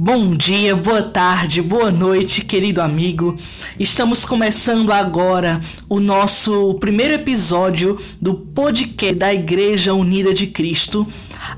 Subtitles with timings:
[0.00, 3.36] Bom dia, boa tarde, boa noite, querido amigo.
[3.80, 11.04] Estamos começando agora o nosso primeiro episódio do podcast da Igreja Unida de Cristo,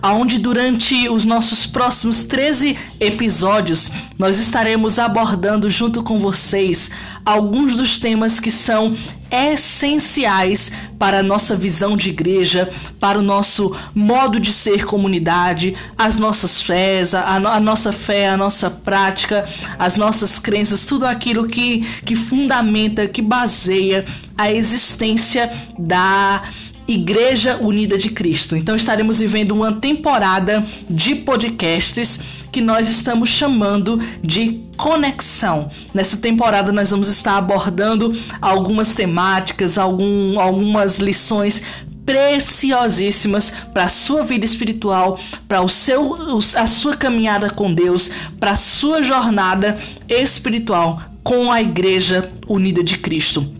[0.02, 6.90] aonde durante os nossos próximos 13 episódios nós estaremos abordando junto com vocês
[7.24, 8.94] alguns dos temas que são
[9.30, 12.68] essenciais para a nossa visão de igreja,
[12.98, 18.36] para o nosso modo de ser comunidade, as nossas fés, a, a nossa fé, a
[18.36, 19.44] nossa prática,
[19.78, 24.04] as nossas crenças, tudo aquilo que, que fundamenta, que baseia
[24.36, 26.42] a existência da
[26.86, 28.56] Igreja Unida de Cristo.
[28.56, 35.70] Então estaremos vivendo uma temporada de podcasts que nós estamos chamando de conexão.
[35.94, 41.62] Nessa temporada nós vamos estar abordando algumas temáticas, algum, algumas lições
[42.04, 46.16] preciosíssimas para a sua vida espiritual, para o seu
[46.56, 49.78] a sua caminhada com Deus, para a sua jornada
[50.08, 53.54] espiritual com a Igreja Unida de Cristo.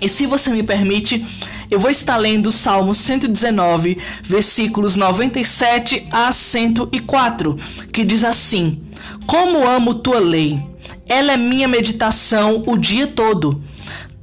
[0.00, 1.24] E se você me permite,
[1.70, 7.56] eu vou estar lendo Salmo 119, versículos 97 a 104,
[7.92, 8.82] que diz assim:
[9.26, 10.60] Como amo tua lei,
[11.08, 13.62] ela é minha meditação o dia todo.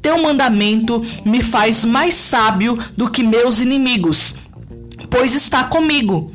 [0.01, 4.35] Teu mandamento me faz mais sábio do que meus inimigos,
[5.09, 6.31] pois está comigo.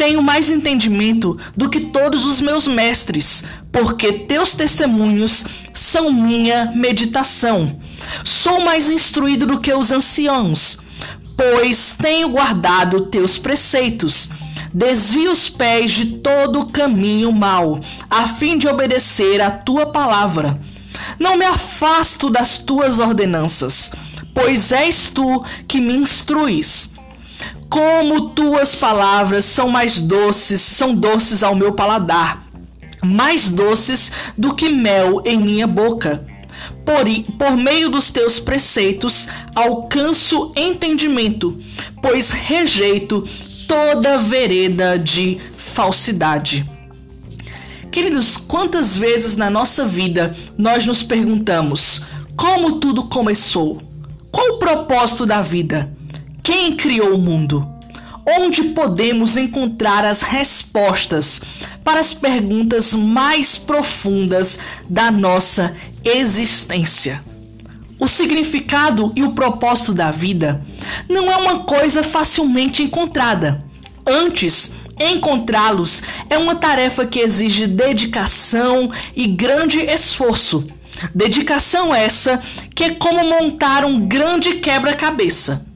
[0.00, 7.78] Tenho mais entendimento do que todos os meus mestres, porque teus testemunhos são minha meditação.
[8.24, 10.78] Sou mais instruído do que os anciãos,
[11.36, 14.30] pois tenho guardado teus preceitos.
[14.72, 17.78] Desvio os pés de todo caminho mau,
[18.08, 20.58] a fim de obedecer a tua palavra.
[21.18, 23.92] Não me afasto das tuas ordenanças,
[24.32, 26.98] pois és tu que me instruis.
[27.70, 32.44] Como tuas palavras são mais doces, são doces ao meu paladar,
[33.00, 36.26] mais doces do que mel em minha boca.
[36.84, 37.04] Por,
[37.38, 41.62] por meio dos teus preceitos alcanço entendimento,
[42.02, 43.22] pois rejeito
[43.68, 46.68] toda vereda de falsidade.
[47.92, 52.02] Queridos, quantas vezes na nossa vida nós nos perguntamos
[52.36, 53.80] como tudo começou?
[54.32, 55.99] Qual o propósito da vida?
[56.50, 57.64] Quem criou o mundo?
[58.26, 61.40] Onde podemos encontrar as respostas
[61.84, 64.58] para as perguntas mais profundas
[64.88, 67.22] da nossa existência.
[68.00, 70.60] O significado e o propósito da vida
[71.08, 73.62] não é uma coisa facilmente encontrada.
[74.04, 80.66] Antes, encontrá-los é uma tarefa que exige dedicação e grande esforço.
[81.14, 82.42] Dedicação essa
[82.74, 85.69] que é como montar um grande quebra-cabeça.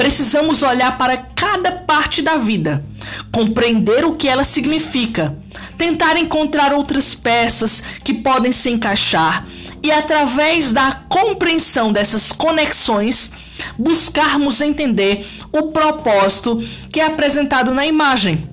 [0.00, 2.82] Precisamos olhar para cada parte da vida,
[3.30, 5.36] compreender o que ela significa,
[5.76, 9.46] tentar encontrar outras peças que podem se encaixar
[9.82, 13.30] e, através da compreensão dessas conexões,
[13.78, 16.58] buscarmos entender o propósito
[16.90, 18.48] que é apresentado na imagem.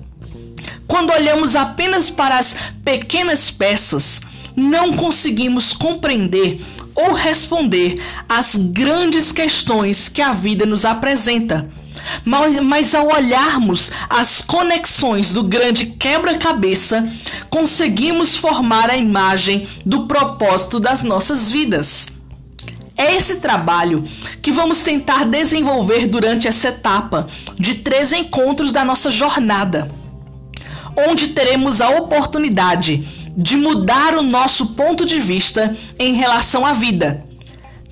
[0.86, 2.54] Quando olhamos apenas para as
[2.84, 4.20] pequenas peças,
[4.54, 6.60] não conseguimos compreender
[6.98, 7.94] ou responder
[8.28, 11.70] às grandes questões que a vida nos apresenta.
[12.24, 17.08] Mas, mas ao olharmos as conexões do grande quebra-cabeça,
[17.48, 22.08] conseguimos formar a imagem do propósito das nossas vidas.
[22.96, 24.02] É esse trabalho
[24.42, 29.88] que vamos tentar desenvolver durante essa etapa de três encontros da nossa jornada,
[31.08, 33.06] onde teremos a oportunidade
[33.38, 37.24] de mudar o nosso ponto de vista em relação à vida,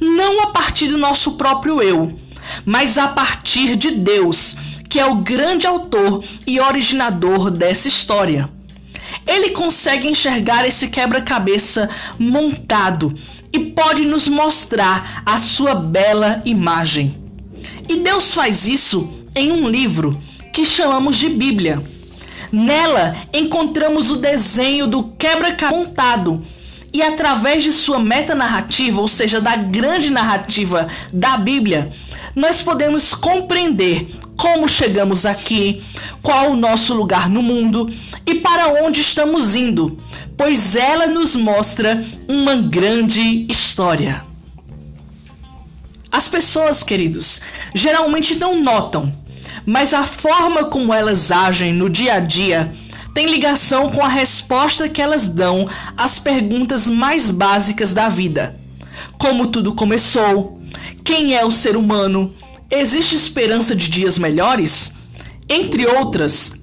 [0.00, 2.18] não a partir do nosso próprio eu,
[2.64, 4.56] mas a partir de Deus,
[4.90, 8.50] que é o grande autor e originador dessa história.
[9.24, 13.14] Ele consegue enxergar esse quebra-cabeça montado
[13.52, 17.22] e pode nos mostrar a sua bela imagem.
[17.88, 20.20] E Deus faz isso em um livro
[20.52, 21.95] que chamamos de Bíblia
[22.52, 26.44] Nela encontramos o desenho do quebra-cabeça montado
[26.92, 31.90] e através de sua metanarrativa, ou seja, da grande narrativa da Bíblia,
[32.34, 35.82] nós podemos compreender como chegamos aqui,
[36.22, 37.90] qual o nosso lugar no mundo
[38.24, 39.98] e para onde estamos indo,
[40.36, 44.24] pois ela nos mostra uma grande história.
[46.10, 47.42] As pessoas, queridos,
[47.74, 49.12] geralmente não notam
[49.64, 52.72] mas a forma como elas agem no dia a dia
[53.14, 55.66] tem ligação com a resposta que elas dão
[55.96, 58.54] às perguntas mais básicas da vida.
[59.16, 60.60] Como tudo começou?
[61.02, 62.34] Quem é o ser humano?
[62.70, 64.98] Existe esperança de dias melhores?
[65.48, 66.60] Entre outras.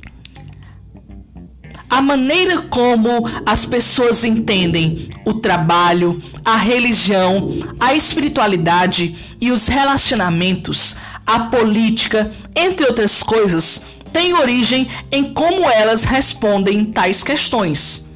[1.89, 7.49] a maneira como as pessoas entendem o trabalho, a religião,
[7.79, 10.95] a espiritualidade e os relacionamentos,
[11.25, 13.81] a política, entre outras coisas,
[14.11, 18.09] tem origem em como elas respondem tais questões.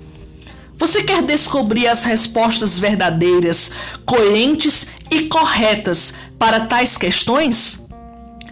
[0.77, 3.71] Você quer descobrir as respostas verdadeiras,
[4.05, 7.87] coerentes e corretas para tais questões?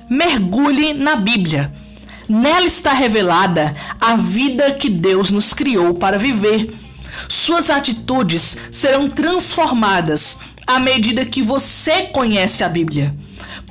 [0.09, 1.71] Mergulhe na Bíblia.
[2.27, 6.73] Nela está revelada a vida que Deus nos criou para viver.
[7.29, 13.15] Suas atitudes serão transformadas à medida que você conhece a Bíblia.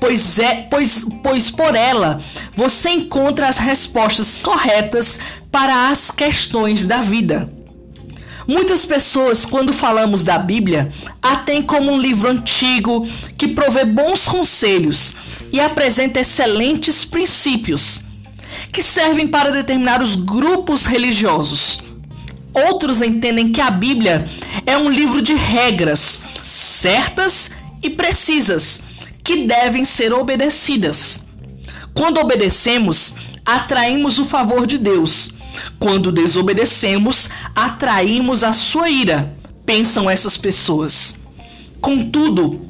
[0.04, 2.20] Pois é, pois, pois por ela
[2.52, 5.18] você encontra as respostas corretas
[5.50, 7.50] para as questões da vida.
[8.46, 10.90] Muitas pessoas, quando falamos da Bíblia,
[11.22, 13.08] a têm como um livro antigo
[13.38, 15.14] que provê bons conselhos
[15.50, 18.02] e apresenta excelentes princípios
[18.70, 21.80] que servem para determinar os grupos religiosos.
[22.52, 24.26] Outros entendem que a Bíblia
[24.66, 27.52] é um livro de regras certas
[27.82, 28.92] e precisas
[29.24, 31.28] que devem ser obedecidas.
[31.94, 35.32] Quando obedecemos, atraímos o favor de Deus.
[35.78, 39.34] Quando desobedecemos, atraímos a sua ira,
[39.64, 41.22] pensam essas pessoas.
[41.80, 42.60] Contudo,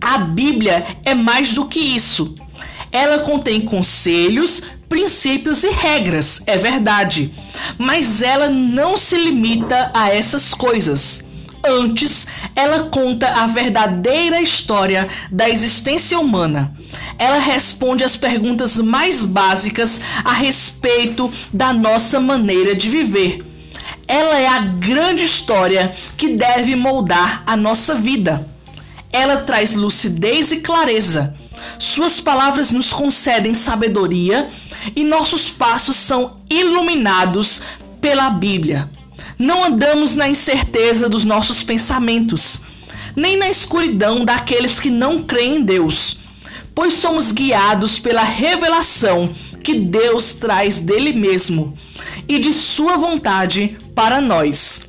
[0.00, 2.34] a Bíblia é mais do que isso.
[2.90, 7.34] Ela contém conselhos, princípios e regras, é verdade,
[7.76, 11.23] mas ela não se limita a essas coisas.
[11.66, 16.76] Antes, ela conta a verdadeira história da existência humana.
[17.18, 23.44] Ela responde às perguntas mais básicas a respeito da nossa maneira de viver.
[24.06, 28.46] Ela é a grande história que deve moldar a nossa vida.
[29.10, 31.34] Ela traz lucidez e clareza.
[31.78, 34.50] Suas palavras nos concedem sabedoria
[34.94, 37.62] e nossos passos são iluminados
[38.02, 38.90] pela Bíblia.
[39.38, 42.62] Não andamos na incerteza dos nossos pensamentos,
[43.16, 46.18] nem na escuridão daqueles que não creem em Deus,
[46.74, 49.32] pois somos guiados pela revelação
[49.62, 51.76] que Deus traz dele mesmo
[52.28, 54.82] e de sua vontade para nós.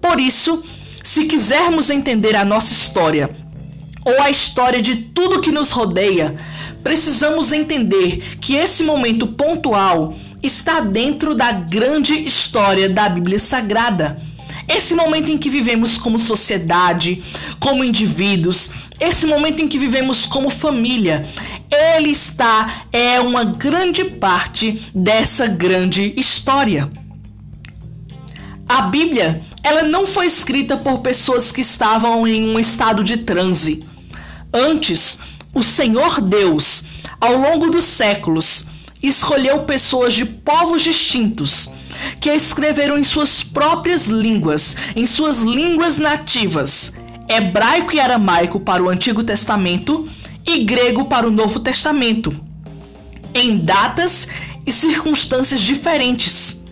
[0.00, 0.62] Por isso,
[1.02, 3.30] se quisermos entender a nossa história,
[4.04, 6.34] ou a história de tudo que nos rodeia,
[6.82, 14.16] precisamos entender que esse momento pontual está dentro da grande história da Bíblia Sagrada.
[14.68, 17.22] Esse momento em que vivemos como sociedade,
[17.60, 21.26] como indivíduos, esse momento em que vivemos como família,
[21.70, 26.90] ele está é uma grande parte dessa grande história.
[28.68, 33.84] A Bíblia, ela não foi escrita por pessoas que estavam em um estado de transe.
[34.52, 35.18] Antes,
[35.52, 36.84] o Senhor Deus,
[37.20, 38.66] ao longo dos séculos,
[39.02, 41.70] escolheu pessoas de povos distintos
[42.20, 46.94] que escreveram em suas próprias línguas, em suas línguas nativas,
[47.28, 50.08] hebraico e aramaico para o Antigo Testamento
[50.46, 52.34] e grego para o Novo Testamento,
[53.34, 54.28] em datas
[54.66, 56.64] e circunstâncias diferentes,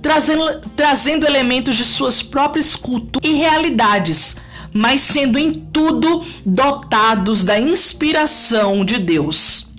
[0.00, 4.36] trazendo, trazendo elementos de suas próprias culturas e realidades
[4.74, 9.73] mas sendo em tudo dotados da inspiração de Deus.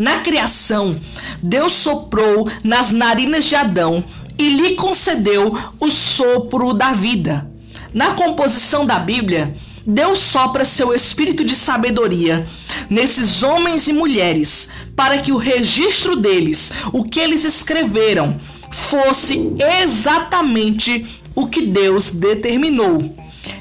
[0.00, 0.98] Na criação,
[1.42, 4.02] Deus soprou nas narinas de Adão
[4.38, 7.46] e lhe concedeu o sopro da vida.
[7.92, 9.54] Na composição da Bíblia,
[9.86, 12.48] Deus sopra seu espírito de sabedoria
[12.88, 18.40] nesses homens e mulheres, para que o registro deles, o que eles escreveram,
[18.70, 19.52] fosse
[19.82, 23.20] exatamente o que Deus determinou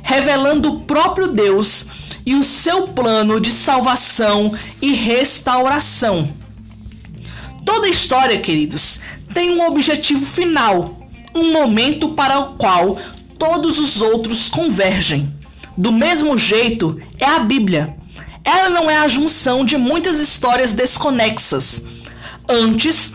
[0.10, 1.88] revelando o próprio Deus
[2.30, 6.32] e o seu plano de salvação e restauração.
[7.66, 9.02] Toda história, queridos,
[9.34, 11.00] tem um objetivo final,
[11.34, 13.00] um momento para o qual
[13.40, 15.34] todos os outros convergem.
[15.76, 17.98] Do mesmo jeito é a Bíblia.
[18.44, 21.88] Ela não é a junção de muitas histórias desconexas.
[22.48, 23.12] Antes,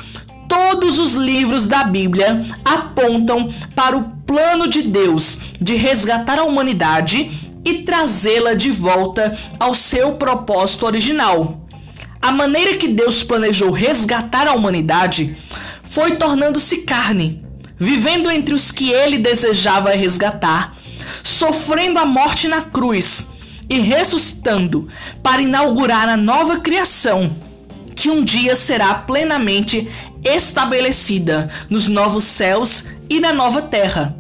[0.48, 7.43] todos os livros da Bíblia apontam para o plano de Deus de resgatar a humanidade
[7.64, 11.66] e trazê-la de volta ao seu propósito original.
[12.20, 15.36] A maneira que Deus planejou resgatar a humanidade
[15.82, 17.44] foi tornando-se carne,
[17.76, 20.76] vivendo entre os que ele desejava resgatar,
[21.22, 23.28] sofrendo a morte na cruz
[23.68, 24.88] e ressuscitando
[25.22, 27.34] para inaugurar a nova criação
[27.94, 29.88] que um dia será plenamente
[30.24, 34.16] estabelecida nos novos céus e na nova terra.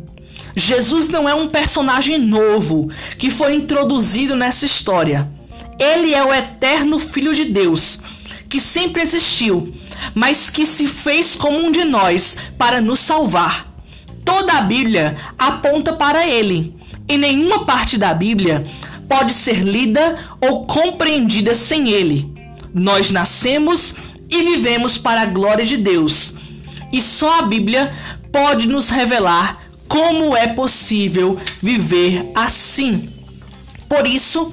[0.54, 5.30] Jesus não é um personagem novo que foi introduzido nessa história.
[5.78, 8.00] Ele é o eterno Filho de Deus,
[8.48, 9.74] que sempre existiu,
[10.14, 13.72] mas que se fez como um de nós para nos salvar.
[14.24, 16.76] Toda a Bíblia aponta para ele,
[17.08, 18.64] e nenhuma parte da Bíblia
[19.08, 22.32] pode ser lida ou compreendida sem ele.
[22.72, 23.96] Nós nascemos
[24.30, 26.36] e vivemos para a glória de Deus,
[26.92, 27.92] e só a Bíblia
[28.32, 33.08] pode nos revelar como é possível viver assim.
[33.88, 34.52] Por isso,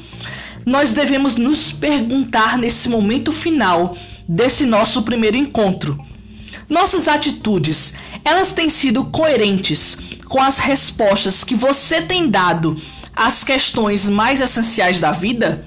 [0.66, 3.98] nós devemos nos perguntar nesse momento final
[4.28, 6.00] desse nosso primeiro encontro.
[6.70, 12.78] Nossas atitudes, elas têm sido coerentes com as respostas que você tem dado
[13.16, 15.66] às questões mais essenciais da vida?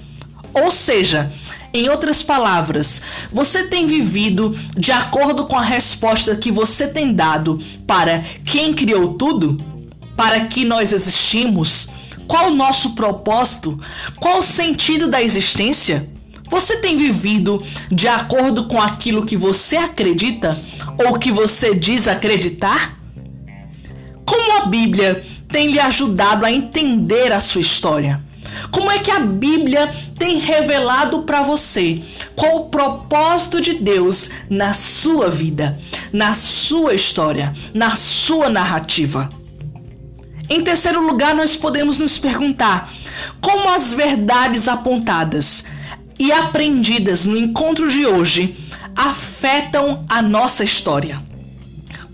[0.54, 1.32] Ou seja,
[1.74, 3.02] em outras palavras,
[3.32, 9.14] você tem vivido de acordo com a resposta que você tem dado para quem criou
[9.14, 9.58] tudo?
[10.16, 11.88] Para que nós existimos?
[12.28, 13.78] Qual o nosso propósito?
[14.20, 16.08] Qual o sentido da existência?
[16.48, 20.56] Você tem vivido de acordo com aquilo que você acredita
[21.04, 22.96] ou que você diz acreditar?
[24.24, 28.23] Como a Bíblia tem lhe ajudado a entender a sua história?
[28.70, 32.02] Como é que a Bíblia tem revelado para você
[32.36, 35.78] qual o propósito de Deus na sua vida,
[36.12, 39.28] na sua história, na sua narrativa?
[40.48, 42.92] Em terceiro lugar, nós podemos nos perguntar
[43.40, 45.64] como as verdades apontadas
[46.18, 48.56] e aprendidas no encontro de hoje
[48.94, 51.23] afetam a nossa história.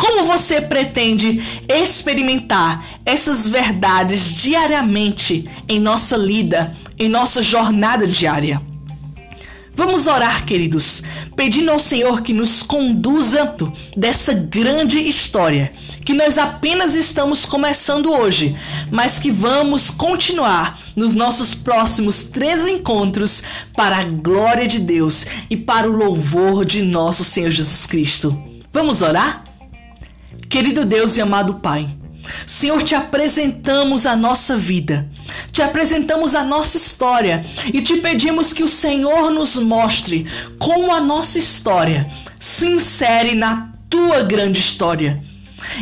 [0.00, 8.62] Como você pretende experimentar essas verdades diariamente em nossa lida, em nossa jornada diária?
[9.74, 11.02] Vamos orar, queridos,
[11.36, 13.54] pedindo ao Senhor que nos conduza
[13.94, 15.70] dessa grande história
[16.02, 18.56] que nós apenas estamos começando hoje,
[18.90, 23.42] mas que vamos continuar nos nossos próximos três encontros
[23.76, 28.42] para a glória de Deus e para o louvor de nosso Senhor Jesus Cristo.
[28.72, 29.49] Vamos orar?
[30.50, 31.88] Querido Deus e amado Pai,
[32.44, 35.08] Senhor, te apresentamos a nossa vida,
[35.52, 40.26] te apresentamos a nossa história e te pedimos que o Senhor nos mostre
[40.58, 45.22] como a nossa história se insere na tua grande história.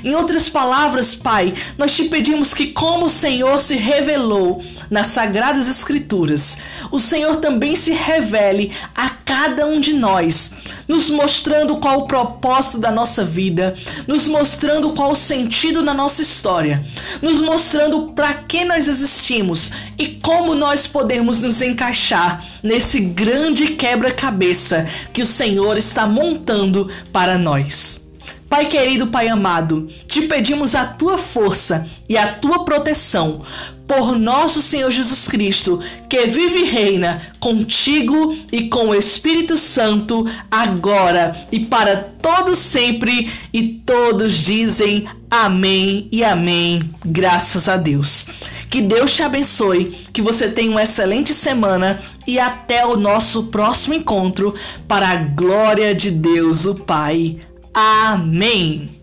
[0.05, 5.69] Em outras palavras, Pai, nós te pedimos que, como o Senhor se revelou nas Sagradas
[5.69, 6.59] Escrituras,
[6.91, 10.55] o Senhor também se revele a cada um de nós,
[10.87, 13.75] nos mostrando qual o propósito da nossa vida,
[14.07, 16.83] nos mostrando qual o sentido na nossa história,
[17.21, 24.87] nos mostrando para que nós existimos e como nós podemos nos encaixar nesse grande quebra-cabeça
[25.13, 28.08] que o Senhor está montando para nós.
[28.49, 33.43] Pai querido, Pai amado, te pedimos a tua força e a tua proteção
[33.87, 40.27] por nosso Senhor Jesus Cristo, que vive e reina contigo e com o Espírito Santo,
[40.51, 46.83] agora e para todo sempre, e todos dizem amém e amém.
[47.05, 48.27] Graças a Deus.
[48.71, 53.95] Que Deus te abençoe, que você tenha uma excelente semana e até o nosso próximo
[53.95, 54.55] encontro
[54.87, 57.39] para a glória de Deus, o Pai.
[57.79, 58.98] Amém.